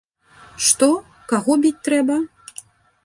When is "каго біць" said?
1.33-1.77